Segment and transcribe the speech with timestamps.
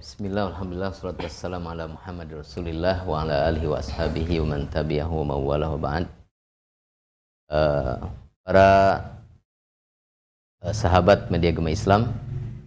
[0.00, 5.12] Bismillah, Alhamdulillah, salatu wassalamu ala Muhammad Rasulillah wa ala alihi wa ashabihi wa man tabi'ahu
[5.12, 6.08] wa mawalahu ba'd.
[7.52, 8.00] Uh,
[8.40, 8.68] para
[10.64, 12.16] uh, sahabat media gema Islam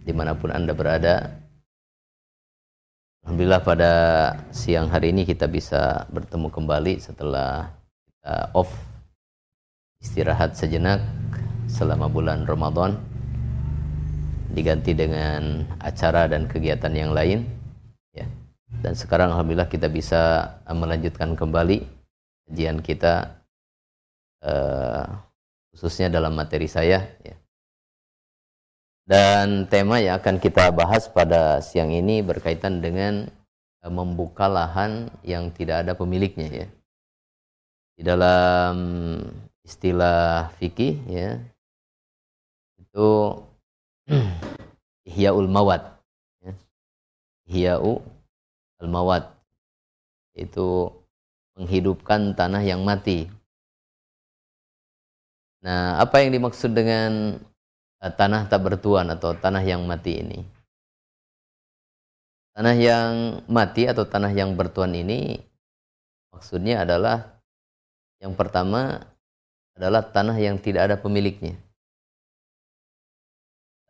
[0.06, 1.42] di mana pun anda berada
[3.26, 3.92] Alhamdulillah pada
[4.54, 7.66] siang hari ini kita bisa bertemu kembali setelah
[7.98, 8.70] kita off
[9.98, 11.02] istirahat sejenak
[11.66, 12.94] selama bulan Ramadan
[14.54, 17.42] diganti dengan acara dan kegiatan yang lain
[18.14, 18.24] ya.
[18.80, 21.82] Dan sekarang alhamdulillah kita bisa uh, melanjutkan kembali
[22.46, 23.42] kajian kita
[24.46, 25.04] uh,
[25.74, 27.36] khususnya dalam materi saya ya.
[29.04, 33.28] Dan tema yang akan kita bahas pada siang ini berkaitan dengan
[33.84, 36.66] uh, membuka lahan yang tidak ada pemiliknya ya.
[37.94, 38.74] Di dalam
[39.64, 41.40] istilah fikih ya
[42.94, 43.08] itu
[45.08, 45.82] Ihya'ul Mawad.
[46.44, 46.52] Ya.
[47.48, 49.24] Ihya'ul Mawad.
[50.36, 50.92] Itu
[51.56, 53.30] menghidupkan tanah yang mati.
[55.64, 57.40] Nah, apa yang dimaksud dengan
[58.04, 60.44] uh, tanah tak bertuan atau tanah yang mati ini?
[62.52, 63.10] Tanah yang
[63.48, 65.40] mati atau tanah yang bertuan ini
[66.30, 67.40] maksudnya adalah
[68.22, 69.02] yang pertama
[69.74, 71.58] adalah tanah yang tidak ada pemiliknya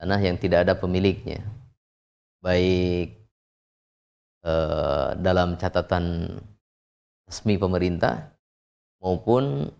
[0.04, 1.40] tanah yang tidak ada pemiliknya.
[2.44, 3.16] Baik
[4.44, 6.36] eh, dalam catatan
[7.24, 8.36] resmi pemerintah
[9.00, 9.72] maupun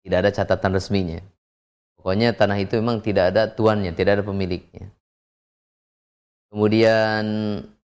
[0.00, 1.20] tidak ada catatan resminya.
[2.00, 4.88] Pokoknya tanah itu memang tidak ada tuannya tidak ada pemiliknya.
[6.48, 7.24] Kemudian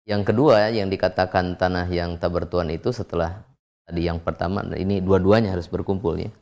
[0.03, 3.47] yang kedua yang dikatakan tanah yang tak bertuan itu setelah
[3.87, 6.35] tadi yang pertama ini dua-duanya harus berkumpul ya.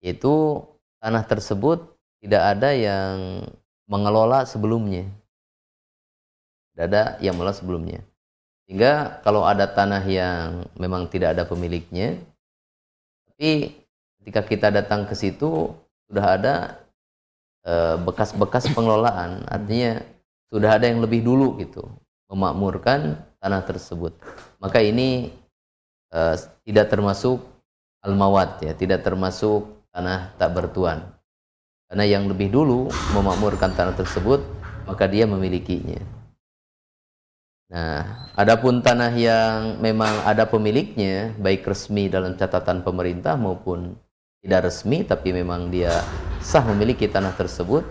[0.00, 0.64] Yaitu
[1.04, 1.92] tanah tersebut
[2.24, 3.44] tidak ada yang
[3.92, 5.04] mengelola sebelumnya.
[6.72, 8.00] Tidak ada yang mengelola sebelumnya.
[8.64, 12.16] Sehingga kalau ada tanah yang memang tidak ada pemiliknya,
[13.28, 13.76] tapi
[14.24, 15.76] ketika kita datang ke situ
[16.08, 16.54] sudah ada
[17.68, 20.00] eh, bekas-bekas pengelolaan, artinya
[20.48, 21.84] sudah ada yang lebih dulu gitu
[22.32, 24.16] memakmurkan tanah tersebut.
[24.56, 25.28] Maka ini
[26.08, 26.20] e,
[26.64, 27.44] tidak termasuk
[28.00, 31.04] al-mawat ya, tidak termasuk tanah tak bertuan.
[31.92, 34.40] Karena yang lebih dulu memakmurkan tanah tersebut,
[34.88, 36.00] maka dia memilikinya.
[37.68, 43.92] Nah, adapun tanah yang memang ada pemiliknya, baik resmi dalam catatan pemerintah maupun
[44.40, 46.00] tidak resmi, tapi memang dia
[46.40, 47.84] sah memiliki tanah tersebut,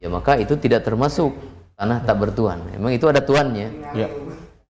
[0.00, 1.36] ya maka itu tidak termasuk
[1.76, 2.72] tanah tak bertuan.
[2.72, 3.68] Memang itu ada tuannya.
[4.00, 4.08] Ya.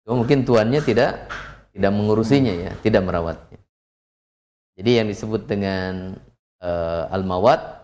[0.08, 1.28] Cuma mungkin tuannya tidak
[1.76, 3.60] tidak mengurusinya ya, tidak merawatnya.
[4.80, 6.16] Jadi yang disebut dengan
[6.64, 7.77] uh, al-mawat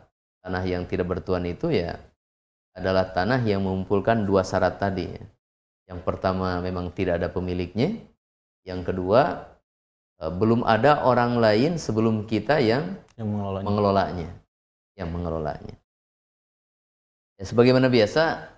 [0.45, 1.97] tanah yang tidak bertuan itu ya
[2.77, 5.09] adalah tanah yang mengumpulkan dua syarat tadi.
[5.89, 7.97] Yang pertama memang tidak ada pemiliknya,
[8.69, 9.49] yang kedua
[10.21, 13.65] eh, belum ada orang lain sebelum kita yang, yang mengelolanya.
[13.65, 14.31] mengelolanya,
[15.01, 15.77] yang mengelolanya.
[17.41, 18.53] Ya, sebagaimana biasa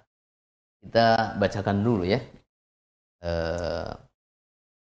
[0.82, 2.20] kita bacakan dulu ya
[3.22, 3.90] eh,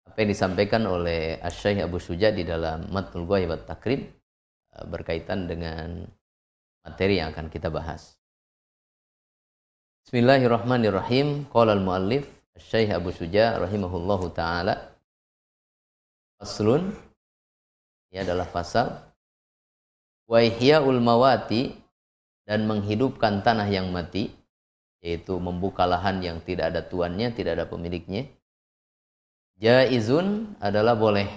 [0.07, 4.01] apa yang disampaikan oleh Asy Abu Suja di dalam Matul Ghaib Takrib
[4.73, 6.09] eh, berkaitan dengan
[6.87, 8.15] materi yang akan kita bahas.
[10.07, 11.51] Bismillahirrahmanirrahim.
[11.51, 12.23] Qala al-muallif
[12.55, 14.95] Syekh Abu Suja rahimahullahu taala
[16.39, 16.95] Faslun
[18.07, 18.87] ini adalah pasal
[20.31, 21.75] wa ihyaul mawati
[22.47, 24.31] dan menghidupkan tanah yang mati
[25.03, 28.31] yaitu membuka lahan yang tidak ada tuannya, tidak ada pemiliknya.
[29.59, 31.27] Jaizun adalah boleh.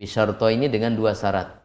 [0.00, 1.59] Bisyarto ini dengan dua syarat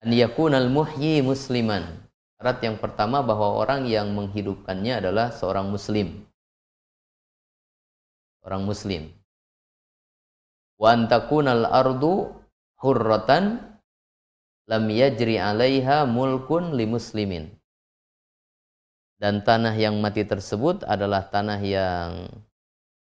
[0.00, 2.00] an yakunal muhyi musliman.
[2.40, 6.24] Syarat yang pertama bahwa orang yang menghidupkannya adalah seorang muslim.
[8.40, 9.12] Orang muslim.
[10.80, 12.32] Wa antakunal ardu
[12.80, 13.60] hurratan
[14.64, 17.52] lam yajri 'alaiha mulkun li muslimin.
[19.20, 22.24] Dan tanah yang mati tersebut adalah tanah yang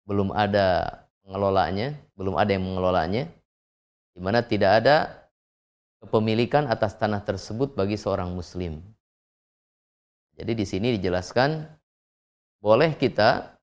[0.10, 3.30] belum ada pengelolanya, belum ada yang mengelolanya,
[4.18, 5.27] di mana tidak ada
[6.02, 8.82] kepemilikan atas tanah tersebut bagi seorang muslim.
[10.38, 11.66] Jadi di sini dijelaskan
[12.62, 13.58] boleh kita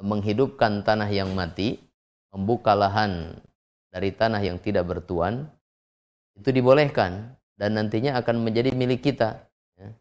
[0.00, 1.80] menghidupkan tanah yang mati,
[2.32, 3.36] membuka lahan
[3.92, 5.48] dari tanah yang tidak bertuan,
[6.36, 9.44] itu dibolehkan dan nantinya akan menjadi milik kita.
[9.76, 9.92] Ya.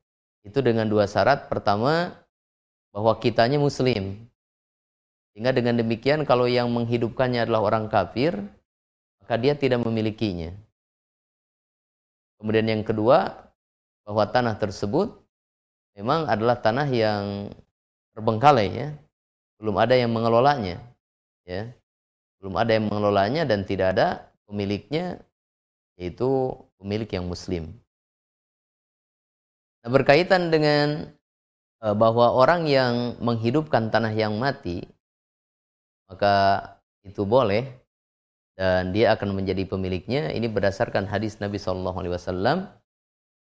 [0.47, 1.51] Itu dengan dua syarat.
[1.51, 2.15] Pertama,
[2.95, 4.27] bahwa kitanya muslim.
[5.31, 8.39] Sehingga dengan demikian kalau yang menghidupkannya adalah orang kafir,
[9.23, 10.55] maka dia tidak memilikinya.
[12.39, 13.35] Kemudian yang kedua,
[14.07, 15.13] bahwa tanah tersebut
[15.93, 17.53] memang adalah tanah yang
[18.17, 18.89] terbengkalai ya.
[19.61, 20.81] Belum ada yang mengelolanya.
[21.45, 21.69] Ya.
[22.39, 25.21] Belum ada yang mengelolanya dan tidak ada pemiliknya
[25.99, 27.75] yaitu pemilik yang muslim.
[29.83, 31.11] Nah, berkaitan dengan
[31.83, 34.87] uh, bahwa orang yang menghidupkan tanah yang mati
[36.09, 36.65] maka
[37.05, 37.69] itu boleh
[38.59, 40.35] dan dia akan menjadi pemiliknya.
[40.35, 42.67] Ini berdasarkan hadis Nabi sallallahu alaihi wasallam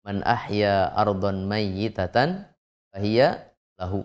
[0.02, 2.50] man ahya ardon mayyitatan
[2.90, 3.46] fahiya
[3.78, 4.02] lahu.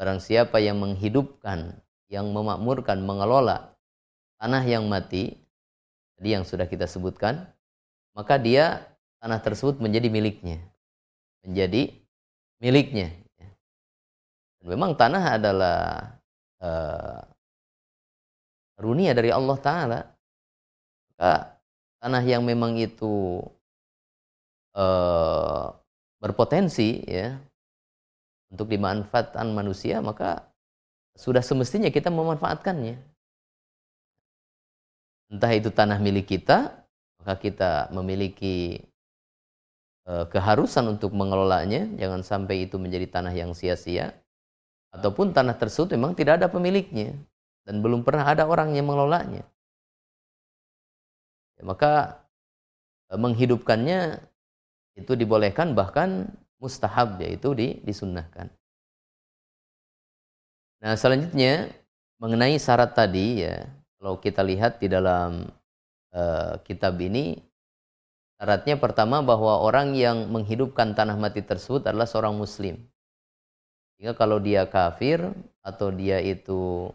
[0.00, 1.76] Barang siapa yang menghidupkan
[2.08, 3.76] yang memakmurkan mengelola
[4.40, 5.36] tanah yang mati
[6.16, 7.46] tadi yang sudah kita sebutkan
[8.16, 8.82] maka dia
[9.20, 10.58] tanah tersebut menjadi miliknya
[11.46, 11.92] menjadi
[12.58, 13.14] miliknya
[14.58, 15.78] dan memang tanah adalah
[16.58, 17.29] uh,
[18.80, 20.00] runia dari Allah Ta'ala.
[21.12, 21.60] Maka
[22.00, 23.44] tanah yang memang itu
[24.72, 25.68] uh,
[26.16, 27.36] berpotensi ya
[28.48, 30.48] untuk dimanfaatkan manusia, maka
[31.14, 32.96] sudah semestinya kita memanfaatkannya.
[35.30, 36.74] Entah itu tanah milik kita,
[37.22, 38.82] maka kita memiliki
[40.08, 44.16] uh, keharusan untuk mengelolanya, jangan sampai itu menjadi tanah yang sia-sia.
[44.90, 47.14] Ataupun tanah tersebut memang tidak ada pemiliknya
[47.68, 49.44] dan belum pernah ada orang yang mengelolanya.
[51.60, 52.24] Ya, maka
[53.12, 54.20] e, menghidupkannya
[54.96, 56.28] itu dibolehkan bahkan
[56.60, 58.52] mustahab yaitu di, disunnahkan.
[60.80, 61.68] Nah selanjutnya
[62.20, 63.68] mengenai syarat tadi ya
[64.00, 65.44] kalau kita lihat di dalam
[66.16, 67.36] uh, kitab ini
[68.40, 72.80] syaratnya pertama bahwa orang yang menghidupkan tanah mati tersebut adalah seorang muslim.
[73.96, 75.20] Sehingga kalau dia kafir
[75.60, 76.88] atau dia itu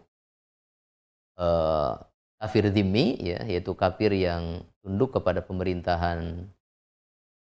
[1.39, 1.99] uh,
[2.39, 6.45] kafir dhimmi ya yaitu kafir yang tunduk kepada pemerintahan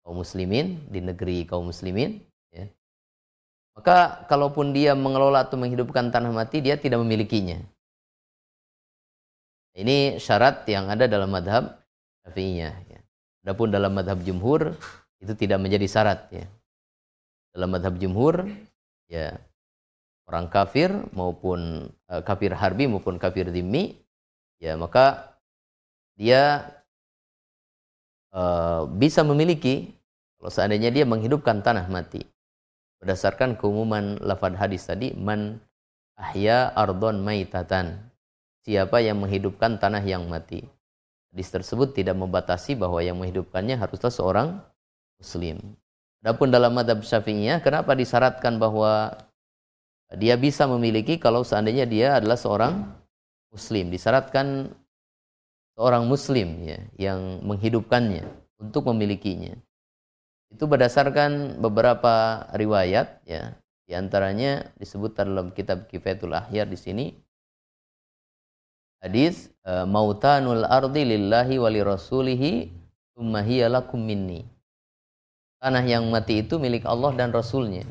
[0.06, 2.22] kaum muslimin di negeri kaum muslimin
[2.54, 2.70] ya.
[3.76, 7.60] Maka kalaupun dia mengelola atau menghidupkan tanah mati dia tidak memilikinya.
[9.76, 11.84] Ini syarat yang ada dalam madhab
[12.24, 13.00] syafi'iyah ya.
[13.44, 14.72] Adapun dalam madhab jumhur
[15.20, 16.48] itu tidak menjadi syarat ya.
[17.52, 18.48] Dalam madhab jumhur
[19.12, 19.36] ya
[20.26, 23.98] orang kafir maupun uh, kafir harbi maupun kafir dhimmi
[24.58, 25.38] ya maka
[26.18, 26.74] dia
[28.36, 29.96] uh, bisa memiliki
[30.46, 32.22] kalau seandainya dia menghidupkan tanah mati.
[33.02, 35.58] Berdasarkan keumuman lafad hadis tadi man
[36.22, 38.14] ahya ardon maitatan.
[38.62, 40.62] Siapa yang menghidupkan tanah yang mati.
[41.34, 44.62] Hadis tersebut tidak membatasi bahwa yang menghidupkannya haruslah seorang
[45.18, 45.58] muslim.
[46.22, 49.18] Adapun dalam madhab syafi'iyah, kenapa disyaratkan bahwa
[50.14, 52.86] dia bisa memiliki kalau seandainya dia adalah seorang
[53.50, 53.90] muslim.
[53.90, 54.70] Disyaratkan
[55.74, 58.30] seorang muslim ya yang menghidupkannya
[58.62, 59.58] untuk memilikinya.
[60.54, 63.58] Itu berdasarkan beberapa riwayat ya
[63.90, 67.06] di antaranya disebut dalam kitab Kifayatul Ahyar di sini.
[69.02, 72.70] Hadis e, mautanul ardi lillahi wali rasulihi
[73.70, 74.46] lakum minni.
[75.60, 77.86] Tanah yang mati itu milik Allah dan rasulnya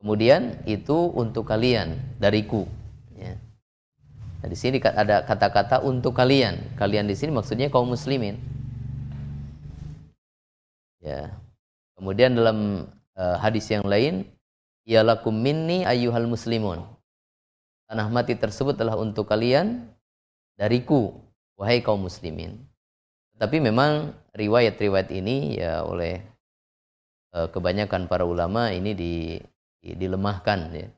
[0.00, 2.64] Kemudian itu untuk kalian dariku.
[3.12, 3.36] Ya.
[4.40, 6.72] Nah, di sini ada kata-kata untuk kalian.
[6.80, 8.40] Kalian di sini maksudnya kaum muslimin.
[11.04, 11.36] Ya.
[12.00, 14.24] Kemudian dalam uh, hadis yang lain,
[14.88, 16.80] lakum minni ayyuhal muslimun.
[17.84, 19.84] Tanah mati tersebut adalah untuk kalian
[20.56, 21.12] dariku,
[21.60, 22.56] wahai kaum muslimin.
[23.36, 26.24] Tapi memang riwayat-riwayat ini ya oleh
[27.36, 29.14] uh, kebanyakan para ulama ini di
[29.82, 30.88] dilemahkan ya.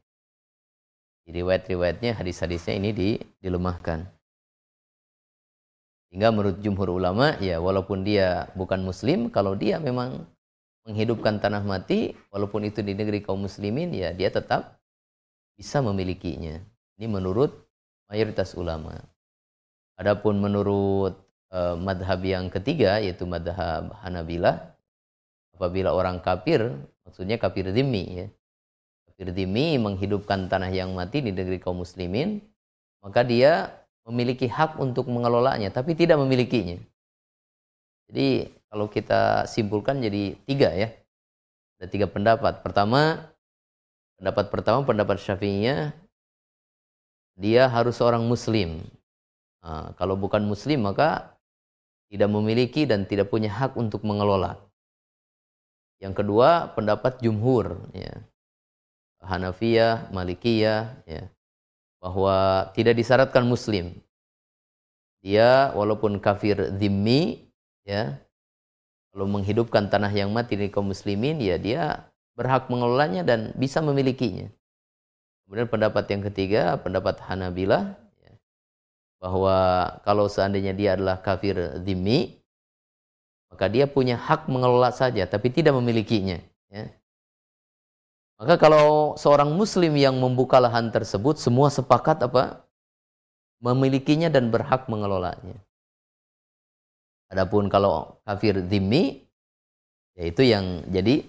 [1.23, 3.09] Riwayat-riwayatnya, hadis-hadisnya ini di,
[3.39, 4.11] dilemahkan.
[6.11, 10.27] Sehingga menurut jumhur ulama, ya walaupun dia bukan muslim, kalau dia memang
[10.85, 14.83] menghidupkan tanah mati, walaupun itu di negeri kaum muslimin, ya dia tetap
[15.55, 16.59] bisa memilikinya.
[16.99, 17.55] Ini menurut
[18.11, 18.99] mayoritas ulama.
[19.97, 21.17] Adapun menurut
[21.55, 24.75] uh, madhab yang ketiga, yaitu madhab Hanabilah,
[25.55, 28.27] apabila orang kafir, maksudnya kafir dhimmi ya,
[29.23, 32.43] Irdimi menghidupkan tanah yang mati di negeri kaum muslimin,
[33.07, 33.71] maka dia
[34.03, 36.75] memiliki hak untuk mengelolanya, tapi tidak memilikinya.
[38.11, 40.91] Jadi kalau kita simpulkan jadi tiga ya.
[41.79, 42.67] Ada tiga pendapat.
[42.67, 43.31] Pertama,
[44.19, 45.95] pendapat pertama pendapat syafi'inya,
[47.39, 48.83] dia harus seorang muslim.
[49.63, 51.39] Nah, kalau bukan muslim maka
[52.11, 54.59] tidak memiliki dan tidak punya hak untuk mengelola.
[56.03, 57.79] Yang kedua, pendapat jumhur.
[57.95, 58.27] Ya
[59.23, 61.31] Hanafiyah, Malikiyah, ya,
[62.03, 63.95] bahwa tidak disyaratkan Muslim.
[65.23, 67.47] Dia walaupun kafir zimmi,
[67.87, 68.19] ya,
[69.15, 74.49] kalau menghidupkan tanah yang mati di kaum muslimin, ya dia berhak mengelolanya dan bisa memilikinya.
[75.45, 77.93] Kemudian pendapat yang ketiga, pendapat Hanabilah
[78.25, 78.33] ya,
[79.21, 79.57] bahwa
[80.03, 82.41] kalau seandainya dia adalah kafir dhimmi,
[83.53, 86.41] maka dia punya hak mengelola saja, tapi tidak memilikinya.
[86.73, 86.89] Ya.
[88.43, 92.67] Maka kalau seorang muslim yang membuka lahan tersebut, semua sepakat apa?
[93.63, 95.63] Memilikinya dan berhak mengelolanya.
[97.31, 99.23] Adapun kalau kafir dhimmi,
[100.19, 101.23] yaitu yang jadi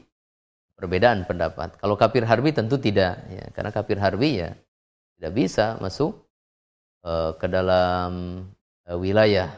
[0.73, 1.77] perbedaan pendapat.
[1.77, 4.57] Kalau kafir harbi tentu tidak, ya, karena kafir harbi ya
[5.21, 6.17] tidak bisa masuk
[7.05, 8.41] uh, ke dalam
[8.89, 9.53] uh, wilayah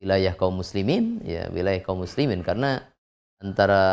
[0.00, 2.80] wilayah kaum muslimin, ya wilayah kaum muslimin karena
[3.44, 3.84] antara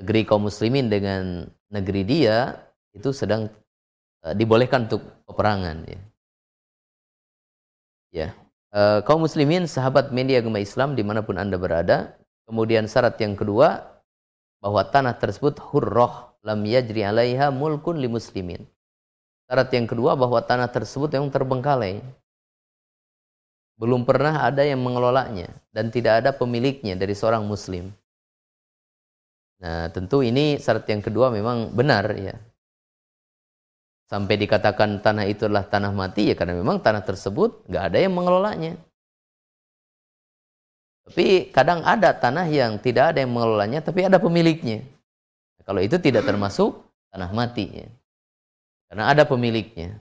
[0.00, 2.58] negeri kaum muslimin dengan negeri dia
[2.94, 3.50] itu sedang
[4.26, 6.00] uh, dibolehkan untuk peperangan, ya.
[8.14, 8.28] Ya,
[8.70, 12.14] uh, kaum muslimin sahabat media agama Islam di mana pun anda berada.
[12.46, 13.82] Kemudian syarat yang kedua
[14.62, 18.62] bahwa tanah tersebut hurroh lam yajri alaiha mulkun li muslimin.
[19.48, 22.04] Syarat yang kedua bahwa tanah tersebut yang terbengkalai.
[23.74, 27.90] Belum pernah ada yang mengelolanya dan tidak ada pemiliknya dari seorang muslim.
[29.62, 32.34] Nah, tentu ini syarat yang kedua memang benar ya.
[34.10, 38.12] Sampai dikatakan tanah itu adalah tanah mati ya karena memang tanah tersebut nggak ada yang
[38.12, 38.74] mengelolanya.
[41.04, 44.80] Tapi kadang ada tanah yang tidak ada yang mengelolanya, tapi ada pemiliknya.
[45.64, 46.80] Kalau itu tidak termasuk
[47.12, 47.84] tanah mati.
[47.84, 47.88] Ya.
[48.88, 50.00] Karena ada pemiliknya.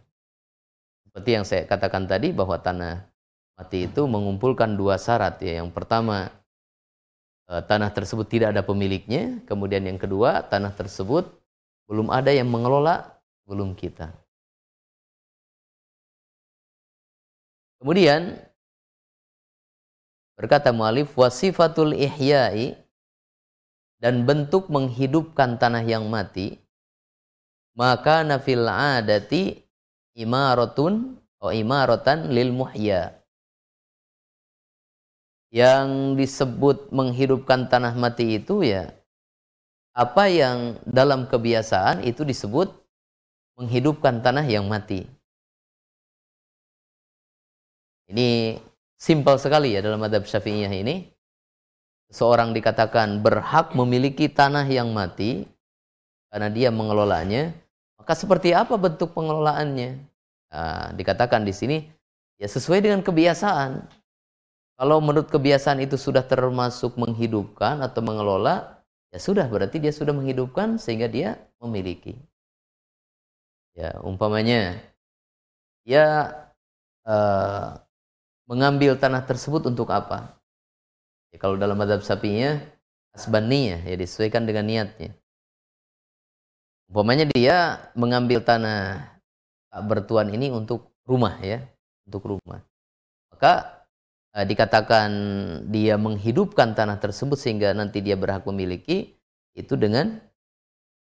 [1.08, 3.04] Seperti yang saya katakan tadi bahwa tanah
[3.60, 5.44] mati itu mengumpulkan dua syarat.
[5.44, 5.60] Ya.
[5.60, 6.32] Yang pertama,
[7.48, 9.40] tanah tersebut tidak ada pemiliknya.
[9.48, 11.28] Kemudian yang kedua, tanah tersebut
[11.88, 14.12] belum ada yang mengelola, belum kita.
[17.84, 18.40] Kemudian
[20.34, 22.74] Berkata mu'alif, wasifatul ihya'i
[24.02, 26.58] dan bentuk menghidupkan tanah yang mati,
[27.78, 29.62] maka nafil adati
[30.18, 33.23] imaratun atau imaratan lil muhya.
[35.54, 38.90] Yang disebut menghidupkan tanah mati itu ya
[39.94, 42.74] apa yang dalam kebiasaan itu disebut
[43.62, 45.06] menghidupkan tanah yang mati.
[48.10, 48.58] Ini
[49.04, 51.12] Simpel sekali ya dalam adab syafi'iyah ini.
[52.08, 55.44] Seorang dikatakan berhak memiliki tanah yang mati
[56.32, 57.52] karena dia mengelolanya.
[58.00, 60.00] Maka seperti apa bentuk pengelolaannya?
[60.56, 61.78] Nah, dikatakan di sini
[62.40, 63.84] ya sesuai dengan kebiasaan.
[64.84, 68.84] Kalau menurut kebiasaan itu sudah termasuk menghidupkan atau mengelola,
[69.16, 72.20] ya sudah berarti dia sudah menghidupkan sehingga dia memiliki.
[73.80, 74.84] Ya, umpamanya
[75.88, 76.36] ya
[77.08, 77.80] uh,
[78.44, 80.36] mengambil tanah tersebut untuk apa?
[81.32, 82.60] Ya, kalau dalam madhab sapinya,
[83.16, 85.16] asbaniyah, ya disesuaikan dengan niatnya.
[86.92, 89.16] Umpamanya dia mengambil tanah
[89.88, 91.64] bertuan ini untuk rumah ya,
[92.04, 92.60] untuk rumah.
[93.32, 93.83] Maka
[94.36, 95.10] eh, dikatakan
[95.70, 99.14] dia menghidupkan tanah tersebut sehingga nanti dia berhak memiliki
[99.54, 100.18] itu dengan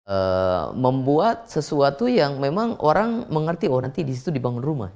[0.09, 4.91] eh, membuat sesuatu yang memang orang mengerti oh nanti di situ dibangun rumah.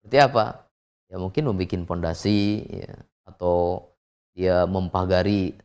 [0.00, 0.70] Seperti apa?
[1.10, 2.94] ya mungkin membuat pondasi ya,
[3.26, 3.90] atau
[4.32, 5.58] dia mempagari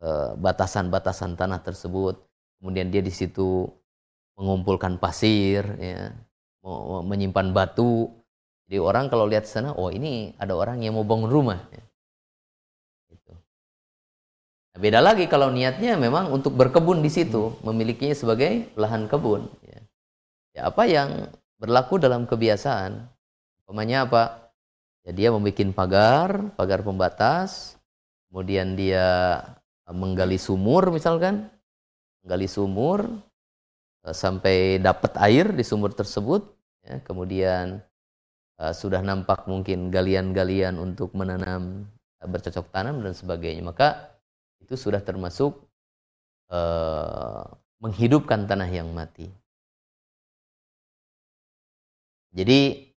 [0.00, 2.16] eh, batasan-batasan uh, tanah tersebut
[2.58, 3.68] kemudian dia di situ
[4.40, 6.10] mengumpulkan pasir ya
[7.04, 8.10] menyimpan batu
[8.68, 11.64] jadi orang kalau lihat sana oh ini ada orang yang mau bangun rumah.
[11.72, 11.82] Ya.
[13.08, 13.32] itu
[14.76, 19.80] nah, beda lagi kalau niatnya memang untuk berkebun di situ memilikinya sebagai lahan kebun ya,
[20.52, 23.08] ya apa yang berlaku dalam kebiasaan?
[23.66, 24.52] Umpamanya apa?
[25.04, 27.76] Ya, dia membuat pagar, pagar pembatas,
[28.30, 29.40] kemudian dia
[29.90, 31.50] menggali sumur misalkan,
[32.22, 33.08] menggali sumur
[34.06, 36.46] eh, sampai dapat air di sumur tersebut,
[36.86, 37.82] ya, kemudian
[38.58, 41.86] uh, sudah nampak mungkin galian-galian untuk menanam
[42.20, 44.18] uh, bercocok tanam dan sebagainya, maka
[44.60, 45.56] itu sudah termasuk
[46.50, 47.46] uh,
[47.78, 49.30] menghidupkan tanah yang mati.
[52.34, 52.88] Jadi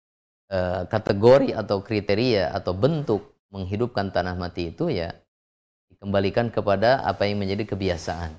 [0.51, 5.15] Eh, kategori atau kriteria atau bentuk menghidupkan tanah mati itu ya
[5.88, 8.36] dikembalikan kepada apa yang menjadi kebiasaan.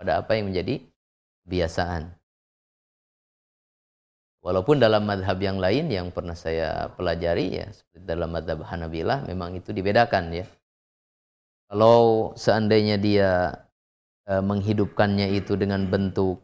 [0.00, 0.80] Pada apa yang menjadi
[1.44, 2.08] kebiasaan.
[4.40, 9.52] Walaupun dalam madhab yang lain yang pernah saya pelajari ya, seperti dalam madhab Hanabilah memang
[9.52, 10.46] itu dibedakan ya.
[11.68, 13.52] Kalau seandainya dia
[14.24, 16.40] e, menghidupkannya itu dengan bentuk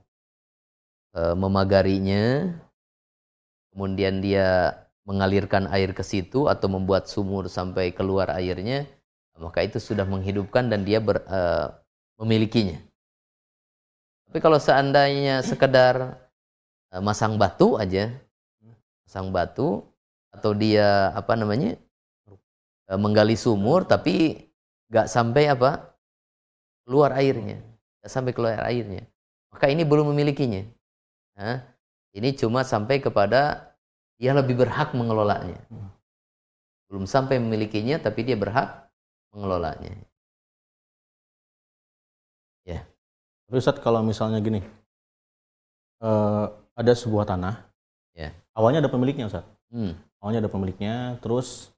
[1.17, 2.53] e, memagarinya
[3.73, 4.73] kemudian dia
[5.07, 8.89] mengalirkan air ke situ atau membuat sumur sampai keluar airnya,
[9.39, 11.71] maka itu sudah menghidupkan dan dia ber, uh,
[12.19, 12.81] memilikinya.
[14.27, 16.26] Tapi kalau seandainya sekedar
[16.93, 18.13] uh, masang batu aja,
[19.07, 19.83] masang batu
[20.31, 21.81] atau dia apa namanya
[22.93, 24.47] uh, menggali sumur tapi
[24.93, 25.97] nggak sampai apa
[26.87, 27.59] keluar airnya,
[28.03, 29.03] nggak sampai keluar airnya,
[29.51, 30.63] maka ini belum memilikinya.
[31.37, 31.61] Nah,
[32.15, 33.75] ini cuma sampai kepada
[34.17, 35.61] dia lebih berhak mengelolanya.
[36.87, 38.89] Belum sampai memilikinya, tapi dia berhak
[39.35, 39.93] mengelolanya.
[42.65, 42.87] Ya.
[43.51, 44.63] Ustaz kalau misalnya gini,
[46.03, 47.65] uh, ada sebuah tanah,
[48.13, 48.31] ya.
[48.53, 49.49] awalnya ada pemiliknya Ustaz.
[49.73, 49.97] Hmm.
[50.21, 51.73] Awalnya ada pemiliknya, terus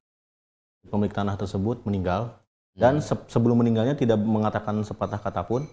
[0.91, 2.35] pemilik tanah tersebut meninggal,
[2.75, 2.79] hmm.
[2.83, 5.63] dan se sebelum meninggalnya tidak mengatakan sepatah kata pun,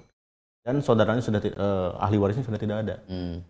[0.62, 2.94] dan saudaranya sudah uh, ahli warisnya sudah tidak ada.
[3.10, 3.42] Hmm.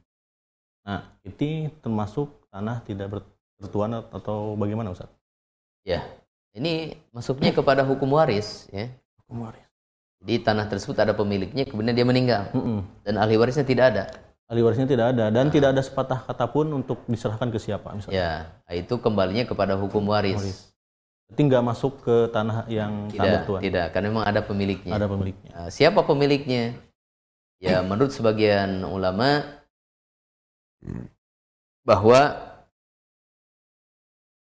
[0.86, 3.20] Nah, itu termasuk tanah tidak
[3.60, 5.12] bertuan atau bagaimana Ustaz?
[5.84, 6.02] Ya,
[6.56, 8.88] ini masuknya kepada hukum waris ya.
[9.24, 9.64] Hukum waris.
[10.24, 12.48] Di tanah tersebut ada pemiliknya, kemudian dia meninggal.
[12.56, 12.78] Mm -mm.
[13.04, 14.04] Dan ahli warisnya tidak ada.
[14.46, 15.52] Ahli warisnya tidak ada dan nah.
[15.52, 18.54] tidak ada sepatah kata pun untuk diserahkan ke siapa misalnya.
[18.70, 20.38] Ya, itu kembalinya kepada hukum waris.
[20.38, 20.58] waris.
[21.26, 23.58] Berarti nggak masuk ke tanah yang tidak, tuan.
[23.58, 24.94] Tidak, karena memang ada pemiliknya.
[24.94, 25.50] Ada pemiliknya.
[25.50, 26.78] Nah, siapa pemiliknya?
[27.58, 29.42] Ya, menurut sebagian ulama
[31.82, 32.38] bahwa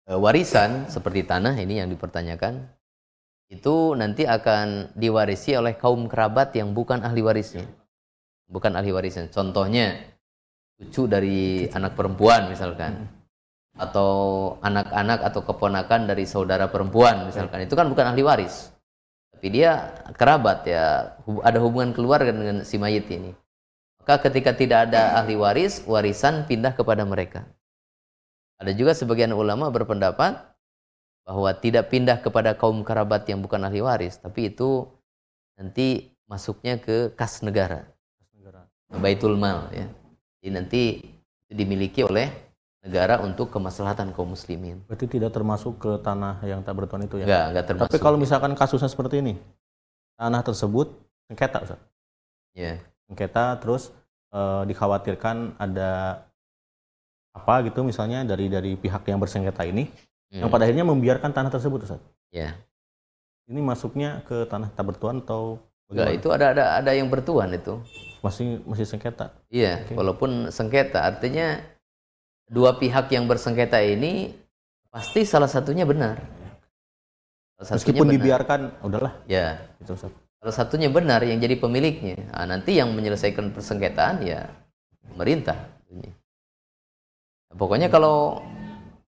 [0.10, 2.66] e, warisan seperti tanah ini yang dipertanyakan
[3.54, 7.70] itu nanti akan diwarisi oleh kaum kerabat yang bukan ahli warisnya.
[8.50, 9.30] Bukan ahli warisnya.
[9.32, 9.98] Contohnya
[10.80, 13.08] cucu dari anak perempuan misalkan
[13.74, 14.12] atau
[14.62, 17.66] anak-anak atau keponakan dari saudara perempuan misalkan.
[17.66, 18.70] Itu kan bukan ahli waris.
[19.34, 23.36] Tapi dia kerabat ya, ada hubungan keluarga dengan si mayit ini.
[24.04, 27.48] Maka ketika tidak ada ahli waris, warisan pindah kepada mereka.
[28.60, 30.54] Ada juga sebagian ulama berpendapat
[31.24, 34.92] bahwa tidak pindah kepada kaum kerabat yang bukan ahli waris, tapi itu
[35.56, 37.88] nanti masuknya ke kas negara,
[39.02, 39.90] baitul mal ya.
[40.42, 40.82] Jadi nanti
[41.50, 42.30] dimiliki oleh
[42.84, 44.84] negara untuk kemaslahatan kaum muslimin.
[44.86, 47.26] Berarti tidak termasuk ke tanah yang tak bertuan itu ya?
[47.26, 47.92] Enggak, enggak termasuk.
[47.96, 49.40] Tapi kalau misalkan kasusnya seperti ini,
[50.20, 50.92] tanah tersebut
[51.32, 51.80] sengketa, Ustaz.
[52.52, 52.84] Ya.
[53.08, 53.96] Sengketa terus
[54.36, 56.24] e, dikhawatirkan ada
[57.34, 60.46] apa gitu misalnya dari dari pihak yang bersengketa ini hmm.
[60.46, 62.04] yang pada akhirnya membiarkan tanah tersebut Ustaz.
[62.36, 62.60] Ya.
[63.48, 66.12] Ini masuknya ke tanah tak bertuan atau bagaimana?
[66.12, 67.80] Enggak, itu ada ada ada yang bertuan itu.
[68.24, 69.36] Masih masih sengketa.
[69.52, 69.96] Iya, okay.
[70.00, 71.60] walaupun sengketa artinya
[72.48, 74.32] dua pihak yang bersengketa ini
[74.88, 76.24] pasti salah satunya benar.
[77.60, 78.16] Salah Meskipun benar.
[78.16, 79.14] dibiarkan, udahlah.
[79.28, 79.60] Ya.
[79.84, 80.00] Itu.
[80.00, 82.16] Salah satunya benar yang jadi pemiliknya.
[82.32, 84.48] Nah, nanti yang menyelesaikan persengketaan ya
[85.12, 85.70] pemerintah.
[87.54, 88.42] Pokoknya kalau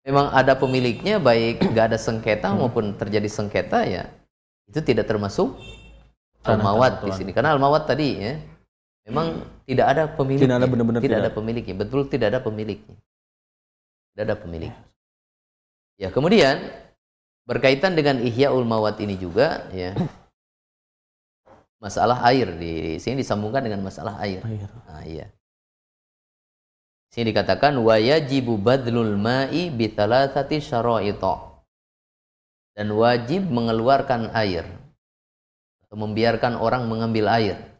[0.06, 2.58] memang ada pemiliknya baik nggak ada sengketa hmm.
[2.62, 4.06] maupun terjadi sengketa ya
[4.70, 5.58] itu tidak termasuk
[6.46, 8.38] al-mawat di sini karena al-mawat tadi ya
[9.06, 9.64] memang hmm.
[9.70, 10.44] tidak ada pemiliknya.
[10.44, 11.24] Tidak ada benar-benar tidak, tidak.
[11.24, 11.74] ada pemiliknya.
[11.78, 12.96] Betul tidak ada pemiliknya.
[14.12, 14.74] Tidak ada pemilik
[16.00, 16.08] ya.
[16.12, 16.60] Kemudian
[17.48, 19.96] berkaitan dengan ihya mawat ini juga ya.
[21.82, 24.64] Masalah air di sini disambungkan dengan masalah air, air.
[24.88, 25.28] Nah, iya.
[27.12, 31.60] Sini dikatakan wa yajibu badlul ma'i bi thalathati syara'ita.
[32.72, 34.64] Dan wajib mengeluarkan air
[35.84, 37.75] atau membiarkan orang mengambil air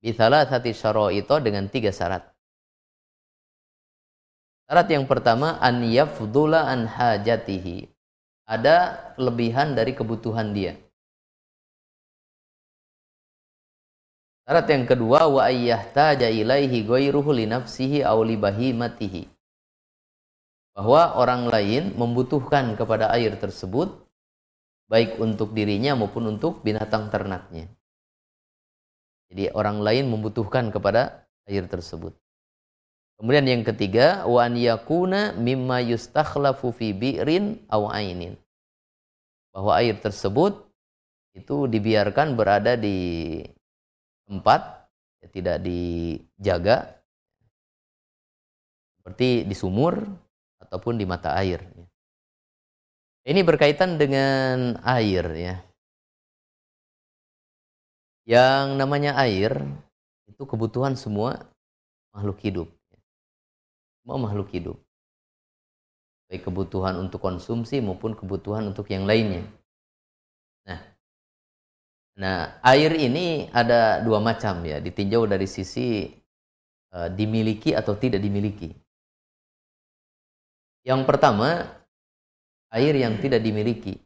[0.00, 0.04] ya.
[0.04, 2.26] Bi thalathati syara'ita dengan tiga syarat.
[4.66, 7.86] Syarat yang pertama an yafdula an hajatihi.
[8.46, 10.78] Ada kelebihan dari kebutuhan dia.
[14.46, 19.26] Syarat yang kedua wa ayyahtaja ilaihi ghairuhu li nafsihi aw li bahimatihi.
[20.78, 24.06] Bahwa orang lain membutuhkan kepada air tersebut
[24.86, 27.66] baik untuk dirinya maupun untuk binatang ternaknya.
[29.36, 32.16] Jadi orang lain membutuhkan kepada air tersebut.
[33.20, 38.40] Kemudian yang ketiga wa yakuna mimma yustakhlafu fi bi'rin aw ainin.
[39.52, 40.56] Bahwa air tersebut
[41.36, 43.44] itu dibiarkan berada di
[44.24, 44.88] tempat
[45.20, 46.96] ya, tidak dijaga
[48.96, 50.00] seperti di sumur
[50.64, 51.60] ataupun di mata air.
[53.20, 55.60] Ini berkaitan dengan air ya.
[58.26, 59.62] Yang namanya air
[60.26, 61.46] itu kebutuhan semua
[62.10, 62.68] makhluk hidup.
[64.02, 64.76] Semua makhluk hidup.
[66.26, 69.46] Baik kebutuhan untuk konsumsi maupun kebutuhan untuk yang lainnya.
[70.66, 70.96] Nah,
[72.16, 76.08] Nah, air ini ada dua macam ya, ditinjau dari sisi
[76.96, 78.72] uh, dimiliki atau tidak dimiliki.
[80.80, 81.68] Yang pertama,
[82.72, 84.00] air yang tidak dimiliki.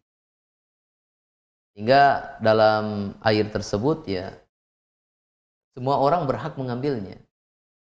[1.74, 4.34] Sehingga dalam air tersebut ya
[5.74, 7.16] semua orang berhak mengambilnya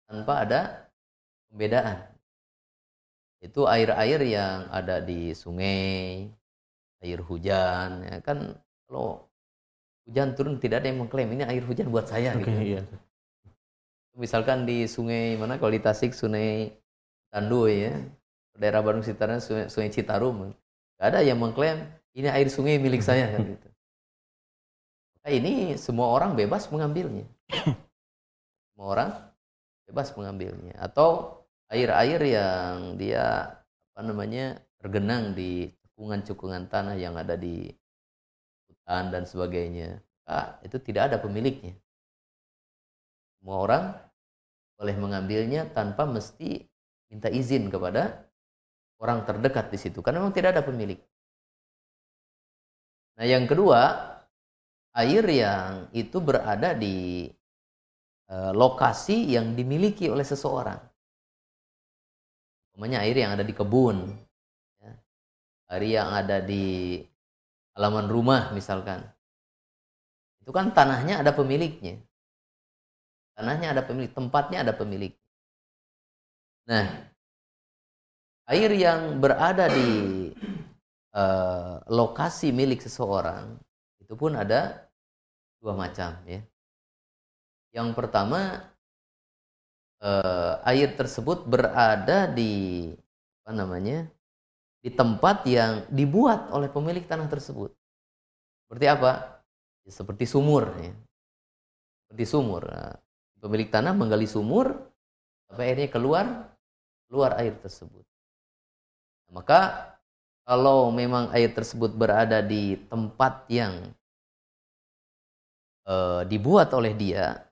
[0.06, 0.60] tanpa ada
[1.48, 2.04] pembedaan.
[3.42, 6.30] Itu air-air yang ada di sungai,
[7.02, 8.54] air hujan, ya kan
[8.86, 9.26] kalau
[10.06, 12.50] hujan turun tidak ada yang mengklaim ini air hujan buat saya okay, gitu.
[12.60, 12.82] Iya.
[14.14, 16.76] Misalkan di sungai mana kalau di Tasik sungai
[17.32, 17.96] Tanduy ya,
[18.60, 23.32] daerah Bandung sekitarnya sungai, sungai Citarum, nggak ada yang mengklaim ini air sungai milik saya
[23.32, 23.68] kan gitu.
[25.22, 27.24] Nah, ini semua orang bebas mengambilnya.
[28.74, 29.10] semua orang
[29.86, 30.74] bebas mengambilnya.
[30.82, 33.54] Atau air-air yang dia
[33.92, 37.70] apa namanya tergenang di cekungan-cekungan tanah yang ada di
[38.66, 40.02] hutan dan sebagainya.
[40.26, 41.78] Nah, itu tidak ada pemiliknya.
[43.38, 43.84] Semua orang
[44.74, 46.66] boleh mengambilnya tanpa mesti
[47.06, 48.26] minta izin kepada
[48.98, 50.98] orang terdekat di situ karena memang tidak ada pemilik.
[53.16, 53.80] Nah, yang kedua,
[54.96, 57.28] air yang itu berada di
[58.28, 60.80] e, lokasi yang dimiliki oleh seseorang.
[62.76, 64.08] Namanya air yang ada di kebun,
[64.80, 64.92] ya.
[65.76, 66.96] air yang ada di
[67.76, 69.04] halaman rumah misalkan.
[70.40, 72.00] Itu kan tanahnya ada pemiliknya.
[73.36, 75.12] Tanahnya ada pemilik, tempatnya ada pemilik.
[76.68, 76.84] Nah,
[78.48, 79.88] air yang berada di
[81.16, 83.56] uh, lokasi milik seseorang
[84.00, 84.88] itu pun ada
[85.62, 86.42] dua macam ya.
[87.72, 88.68] Yang pertama
[90.04, 92.92] eh, air tersebut berada di
[93.40, 94.04] apa namanya?
[94.82, 97.70] di tempat yang dibuat oleh pemilik tanah tersebut.
[98.66, 99.38] Seperti apa?
[99.86, 100.90] Ya, seperti sumur ya.
[102.02, 102.66] Seperti sumur.
[102.66, 102.98] Nah,
[103.38, 104.74] pemilik tanah menggali sumur
[105.46, 106.50] sampai airnya keluar
[107.06, 108.02] keluar air tersebut.
[109.30, 109.91] Maka
[110.42, 113.94] kalau memang air tersebut berada di tempat yang
[115.86, 115.94] e,
[116.26, 117.46] dibuat oleh dia,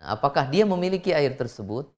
[0.00, 1.88] nah, apakah dia memiliki air tersebut?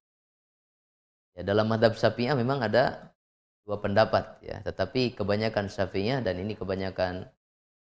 [1.31, 3.15] Ya, dalam madhab syafi'iyah memang ada
[3.63, 7.31] dua pendapat ya, tetapi kebanyakan syafi'iyah dan ini kebanyakan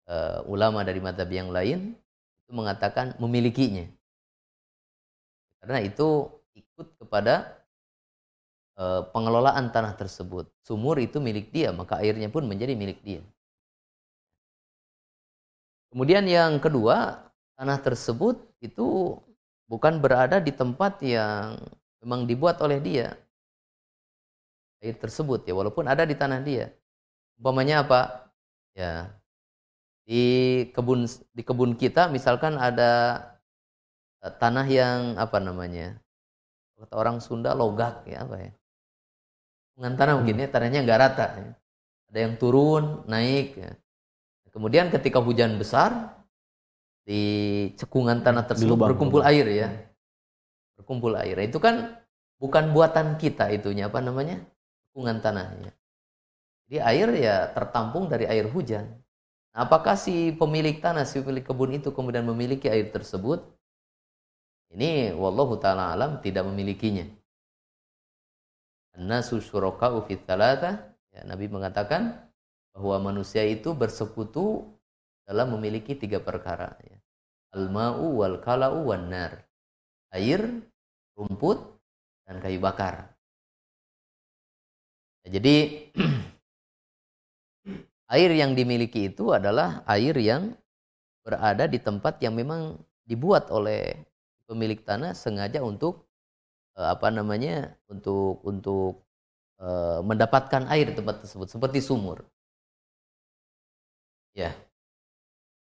[0.06, 1.97] e, ulama dari madhab yang lain
[2.45, 3.89] itu mengatakan memilikinya.
[5.63, 7.62] Karena itu ikut kepada
[9.13, 10.49] pengelolaan tanah tersebut.
[10.65, 13.21] Sumur itu milik dia, maka airnya pun menjadi milik dia.
[15.93, 17.21] Kemudian yang kedua,
[17.53, 19.13] tanah tersebut itu
[19.69, 21.53] bukan berada di tempat yang
[22.01, 23.13] memang dibuat oleh dia.
[24.81, 26.73] Air tersebut ya, walaupun ada di tanah dia.
[27.38, 28.01] Umpamanya apa?
[28.73, 29.13] Ya.
[30.03, 30.25] Di
[30.75, 33.23] kebun di kebun kita misalkan ada
[34.25, 36.01] eh, tanah yang apa namanya?
[36.75, 38.51] Kata orang Sunda logak ya apa ya?
[39.73, 41.25] Dengan tanah mungkin ya, tanahnya nggak rata.
[41.33, 41.51] Ya.
[42.13, 43.57] Ada yang turun, naik.
[43.57, 43.71] Ya.
[44.53, 46.13] Kemudian ketika hujan besar,
[47.03, 47.21] di
[47.75, 49.33] cekungan tanah tersebut lubang, berkumpul lubang.
[49.33, 49.69] air ya.
[50.79, 51.36] Berkumpul air.
[51.43, 51.99] Itu kan
[52.39, 54.39] bukan buatan kita itunya apa namanya?
[54.88, 55.71] Cekungan tanahnya.
[56.69, 58.88] Jadi air ya tertampung dari air hujan.
[59.53, 63.45] Apakah si pemilik tanah, si pemilik kebun itu kemudian memiliki air tersebut?
[64.73, 67.05] Ini wallahu taala alam tidak memilikinya.
[68.93, 70.06] An-nasu syuraka'u
[71.13, 72.25] Ya, Nabi mengatakan
[72.73, 74.65] bahwa manusia itu bersekutu
[75.29, 76.97] dalam memiliki tiga perkara ya.
[77.53, 79.45] Al-ma'u wal kala'u wan nar.
[80.10, 80.41] Air,
[81.13, 81.62] rumput,
[82.25, 83.13] dan kayu bakar.
[85.25, 85.56] Ya, jadi
[88.13, 90.58] air yang dimiliki itu adalah air yang
[91.21, 94.01] berada di tempat yang memang dibuat oleh
[94.49, 96.03] pemilik tanah sengaja untuk
[96.73, 99.05] apa namanya untuk untuk
[99.62, 102.25] uh, mendapatkan air di tempat tersebut seperti sumur.
[104.33, 104.57] Ya,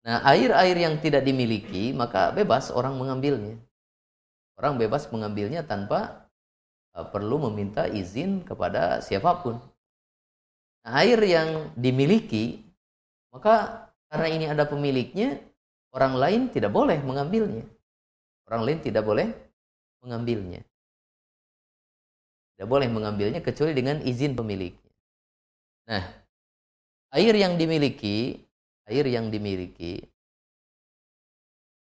[0.00, 3.60] Nah, air-air yang tidak dimiliki, maka bebas orang mengambilnya.
[4.56, 6.24] Orang bebas mengambilnya tanpa
[6.96, 9.60] uh, perlu meminta izin kepada siapa pun.
[10.84, 12.64] Nah, air yang dimiliki,
[13.28, 15.36] maka karena ini ada pemiliknya,
[15.92, 17.68] orang lain tidak boleh mengambilnya.
[18.48, 19.28] Orang lain tidak boleh
[20.00, 20.64] mengambilnya.
[22.60, 24.92] Tidak boleh mengambilnya kecuali dengan izin pemiliknya.
[25.88, 26.04] Nah,
[27.16, 28.36] air yang dimiliki
[28.90, 30.02] air yang dimiliki,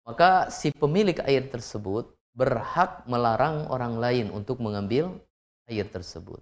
[0.04, 5.16] maka si pemilik air tersebut berhak melarang orang lain untuk mengambil
[5.66, 6.38] air tersebut.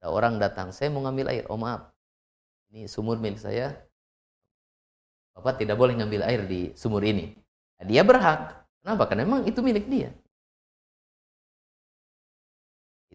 [0.00, 1.92] Ada orang datang, saya mau ngambil air, oh maaf,
[2.72, 3.76] ini sumur milik saya,
[5.38, 7.30] Bapak tidak boleh ngambil air di sumur ini.
[7.78, 8.58] Nah, dia berhak.
[8.82, 9.06] Kenapa?
[9.06, 10.10] Karena memang itu milik dia.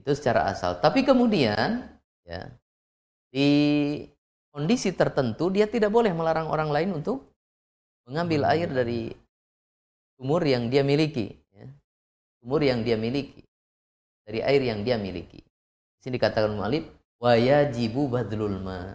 [0.04, 0.84] Itu secara asal.
[0.84, 1.88] Tapi kemudian
[2.28, 2.52] ya
[3.32, 3.48] di
[4.52, 7.32] kondisi tertentu dia tidak boleh melarang orang lain untuk
[8.04, 8.52] mengambil hmm.
[8.52, 9.02] air dari
[10.20, 11.32] sumur yang dia miliki.
[11.56, 11.72] Ya.
[12.44, 13.48] Sumur yang dia miliki.
[14.28, 15.40] Dari air yang dia miliki.
[15.40, 16.84] Di sini dikatakan mu'alib,
[17.24, 18.92] wayajibu badlul ma.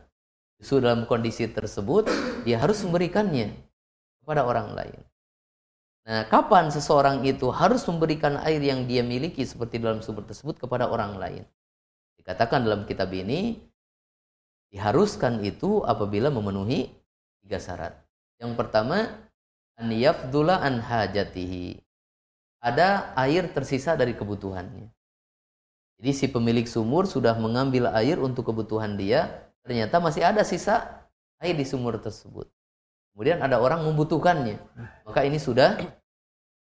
[0.60, 2.04] Justru dalam kondisi tersebut,
[2.44, 3.56] dia harus memberikannya
[4.20, 5.00] kepada orang lain.
[6.08, 10.88] Nah, kapan seseorang itu harus memberikan air yang dia miliki seperti dalam sumur tersebut kepada
[10.88, 11.44] orang lain?
[12.16, 13.60] Dikatakan dalam kitab ini,
[14.72, 16.88] diharuskan itu apabila memenuhi
[17.44, 17.92] tiga syarat.
[18.40, 19.20] Yang pertama,
[19.76, 21.76] an yafdula an hajatihi.
[22.64, 24.88] Ada air tersisa dari kebutuhannya.
[26.00, 31.04] Jadi si pemilik sumur sudah mengambil air untuk kebutuhan dia, ternyata masih ada sisa
[31.36, 32.48] air di sumur tersebut.
[33.12, 34.56] Kemudian ada orang membutuhkannya.
[35.04, 35.78] Maka ini sudah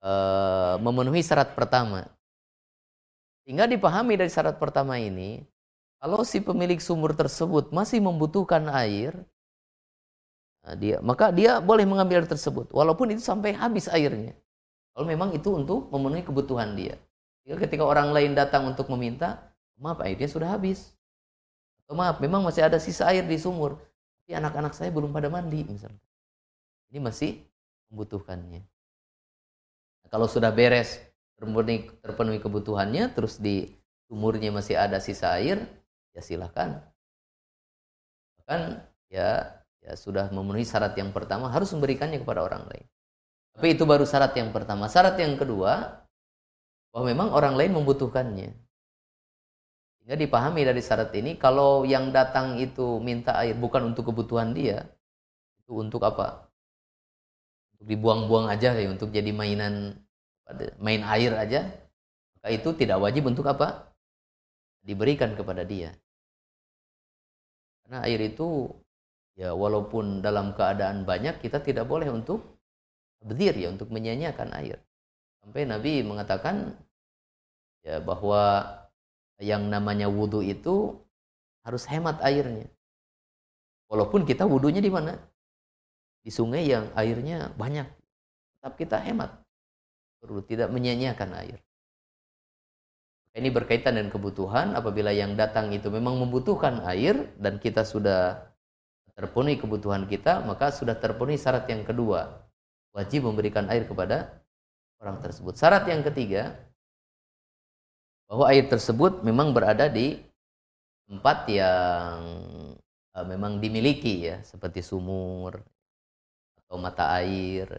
[0.04, 2.06] uh, memenuhi syarat pertama.
[3.44, 5.44] Hingga dipahami dari syarat pertama ini,
[6.00, 9.12] kalau si pemilik sumur tersebut masih membutuhkan air,
[10.64, 14.32] nah dia maka dia boleh mengambil air tersebut, walaupun itu sampai habis airnya.
[14.96, 16.96] Kalau memang itu untuk memenuhi kebutuhan dia.
[17.44, 20.96] Jika ketika orang lain datang untuk meminta, maaf airnya sudah habis.
[21.84, 23.76] Atau maaf, memang masih ada sisa air di sumur,
[24.24, 26.00] tapi anak-anak saya belum pada mandi misalnya.
[26.94, 27.42] Ini masih
[27.90, 28.62] membutuhkannya.
[28.62, 31.02] Nah, kalau sudah beres
[31.34, 33.66] terpenuhi, terpenuhi kebutuhannya, terus di
[34.06, 35.58] sumurnya masih ada sisa air,
[36.14, 36.86] ya silahkan.
[38.38, 38.78] Bahkan
[39.10, 42.86] ya ya sudah memenuhi syarat yang pertama harus memberikannya kepada orang lain.
[43.58, 44.86] Tapi itu baru syarat yang pertama.
[44.86, 45.98] Syarat yang kedua
[46.94, 48.54] bahwa memang orang lain membutuhkannya.
[49.98, 54.86] Sehingga dipahami dari syarat ini kalau yang datang itu minta air bukan untuk kebutuhan dia,
[55.58, 56.53] itu untuk apa?
[57.84, 60.00] Dibuang-buang aja ya untuk jadi mainan
[60.80, 61.84] main air aja
[62.44, 63.88] maka itu tidak wajib untuk apa?
[64.84, 65.96] Diberikan kepada dia.
[67.80, 68.68] Karena air itu
[69.32, 72.60] ya walaupun dalam keadaan banyak kita tidak boleh untuk
[73.24, 74.76] berdir ya untuk menyanyiakan air.
[75.40, 76.76] Sampai Nabi mengatakan
[77.80, 78.68] ya bahwa
[79.40, 81.00] yang namanya wudhu itu
[81.64, 82.68] harus hemat airnya.
[83.88, 85.16] Walaupun kita wudhunya di mana
[86.24, 87.84] di sungai yang airnya banyak.
[88.58, 89.36] Tetap kita hemat.
[90.24, 91.60] Perlu tidak menyanyiakan air.
[93.34, 98.40] Ini berkaitan dengan kebutuhan apabila yang datang itu memang membutuhkan air dan kita sudah
[99.18, 102.46] terpenuhi kebutuhan kita, maka sudah terpenuhi syarat yang kedua.
[102.94, 104.38] Wajib memberikan air kepada
[105.02, 105.58] orang tersebut.
[105.58, 106.54] Syarat yang ketiga,
[108.30, 110.22] bahwa air tersebut memang berada di
[111.10, 112.18] tempat yang
[113.12, 115.58] uh, memang dimiliki ya, seperti sumur,
[116.74, 117.70] atau mata air.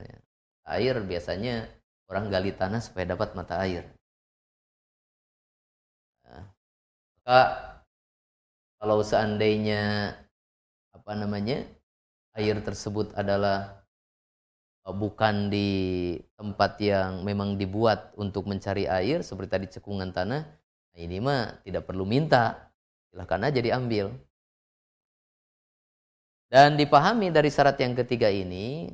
[0.64, 1.68] Air biasanya
[2.08, 3.84] orang gali tanah supaya dapat mata air.
[6.24, 6.48] Nah,
[8.80, 10.16] kalau seandainya
[10.96, 11.68] apa namanya
[12.40, 13.84] air tersebut adalah
[14.88, 20.48] uh, bukan di tempat yang memang dibuat untuk mencari air seperti tadi cekungan tanah,
[20.96, 22.72] nah ini mah tidak perlu minta,
[23.12, 24.08] silahkan aja diambil.
[26.46, 28.90] Dan dipahami dari syarat yang ketiga ini,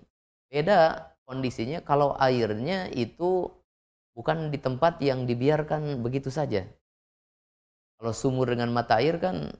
[0.47, 3.51] beda kondisinya kalau airnya itu
[4.15, 6.67] bukan di tempat yang dibiarkan begitu saja.
[7.99, 9.51] Kalau sumur dengan mata air kan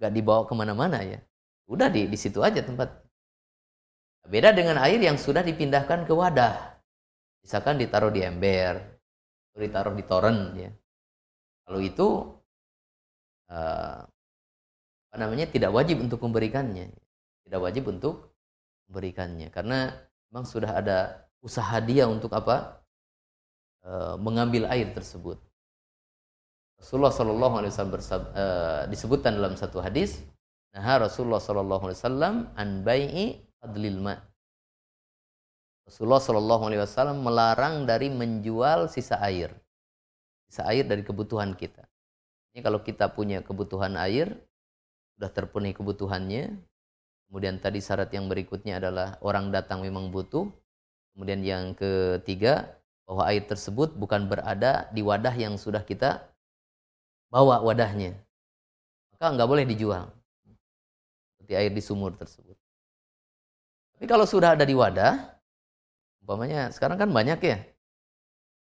[0.00, 1.20] nggak dibawa ke mana-mana ya.
[1.66, 2.88] Udah di, di situ aja tempat.
[4.26, 6.78] Beda dengan air yang sudah dipindahkan ke wadah.
[7.42, 8.74] Misalkan ditaruh di ember,
[9.54, 10.70] atau ditaruh di toren ya.
[11.66, 12.06] Kalau itu
[13.50, 14.00] uh,
[15.06, 16.90] apa namanya tidak wajib untuk memberikannya
[17.46, 18.34] tidak wajib untuk
[18.90, 19.48] memberikannya.
[19.54, 19.94] Karena
[20.28, 22.82] memang sudah ada usaha dia untuk apa?
[23.86, 25.38] E, mengambil air tersebut.
[26.76, 27.94] Rasulullah Shallallahu Alaihi Wasallam
[28.34, 28.44] e,
[28.92, 30.20] disebutkan dalam satu hadis
[30.76, 34.18] nah Rasulullah Shallallahu Alaihi Wasallam an bai'i adlil ma.
[35.86, 39.54] Rasulullah Shallallahu Alaihi Wasallam melarang dari menjual sisa air
[40.50, 41.86] sisa air dari kebutuhan kita.
[42.54, 44.34] Ini kalau kita punya kebutuhan air
[45.16, 46.60] sudah terpenuhi kebutuhannya
[47.26, 50.46] Kemudian tadi syarat yang berikutnya adalah orang datang memang butuh.
[51.12, 56.26] Kemudian yang ketiga, bahwa air tersebut bukan berada di wadah yang sudah kita
[57.30, 58.18] bawa wadahnya.
[59.14, 60.10] Maka nggak boleh dijual.
[61.34, 62.58] Seperti air di sumur tersebut.
[63.96, 65.14] Tapi kalau sudah ada di wadah,
[66.20, 67.58] umpamanya sekarang kan banyak ya,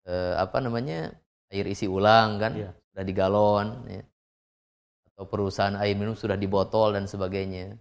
[0.06, 1.16] eh, apa namanya,
[1.50, 2.70] air isi ulang kan, iya.
[2.92, 4.04] sudah di galon, ya.
[5.10, 7.74] atau perusahaan air minum sudah di botol dan sebagainya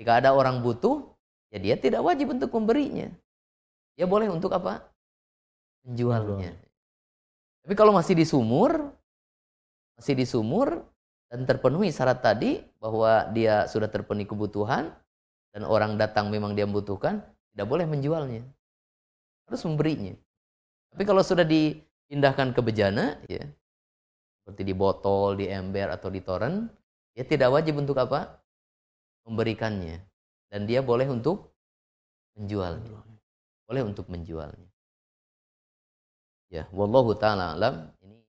[0.00, 1.04] jika ada orang butuh,
[1.52, 3.08] ya dia tidak wajib untuk memberinya.
[3.96, 4.88] Dia boleh untuk apa?
[5.84, 6.56] Menjualnya.
[7.62, 8.90] Tapi kalau masih di sumur,
[9.94, 10.82] masih di sumur
[11.30, 14.90] dan terpenuhi syarat tadi bahwa dia sudah terpenuhi kebutuhan
[15.54, 17.22] dan orang datang memang dia membutuhkan,
[17.54, 18.42] tidak boleh menjualnya.
[19.46, 20.16] Harus memberinya.
[20.92, 23.44] Tapi kalau sudah dipindahkan ke bejana, ya,
[24.42, 26.66] seperti di botol, di ember atau di toren,
[27.14, 28.41] ya tidak wajib untuk apa?
[29.24, 30.02] Memberikannya.
[30.52, 31.56] Dan dia boleh untuk
[32.36, 33.02] menjualnya.
[33.64, 34.68] Boleh untuk menjualnya.
[36.52, 37.88] Ya, wallahu taala alam.
[38.04, 38.20] Ini